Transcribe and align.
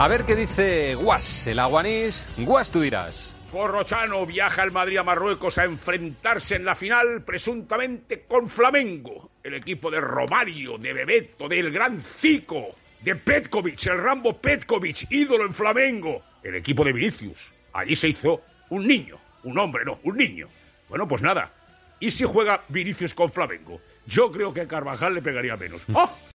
A 0.00 0.06
ver 0.06 0.24
qué 0.24 0.36
dice 0.36 0.94
Guas, 0.94 1.48
el 1.48 1.58
aguanís. 1.58 2.24
Guas, 2.36 2.70
tú 2.70 2.80
dirás. 2.80 3.34
Corrochano 3.50 4.24
viaja 4.26 4.62
al 4.62 4.70
Madrid 4.70 4.98
a 4.98 5.02
Marruecos 5.02 5.58
a 5.58 5.64
enfrentarse 5.64 6.54
en 6.54 6.64
la 6.64 6.76
final 6.76 7.24
presuntamente 7.24 8.22
con 8.28 8.48
Flamengo, 8.48 9.30
el 9.42 9.54
equipo 9.54 9.90
de 9.90 10.00
Romario, 10.00 10.78
de 10.78 10.92
Bebeto, 10.92 11.48
del 11.48 11.72
Gran 11.72 12.00
Zico, 12.00 12.68
de 13.00 13.16
Petkovic, 13.16 13.86
el 13.86 13.98
Rambo 13.98 14.38
Petkovic, 14.38 15.10
ídolo 15.10 15.44
en 15.44 15.52
Flamengo, 15.52 16.22
el 16.44 16.54
equipo 16.54 16.84
de 16.84 16.92
Vinicius. 16.92 17.50
Allí 17.72 17.96
se 17.96 18.10
hizo 18.10 18.42
un 18.68 18.86
niño, 18.86 19.18
un 19.42 19.58
hombre, 19.58 19.84
no, 19.84 19.98
un 20.04 20.16
niño. 20.16 20.46
Bueno, 20.88 21.08
pues 21.08 21.22
nada. 21.22 21.52
¿Y 21.98 22.12
si 22.12 22.22
juega 22.22 22.62
Vinicius 22.68 23.14
con 23.14 23.32
Flamengo? 23.32 23.80
Yo 24.06 24.30
creo 24.30 24.54
que 24.54 24.68
Carvajal 24.68 25.14
le 25.14 25.22
pegaría 25.22 25.56
menos. 25.56 25.82
¡Oh! 25.92 26.08